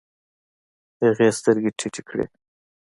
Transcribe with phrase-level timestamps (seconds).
[1.01, 2.25] هغې سترګې ټيټې کړې.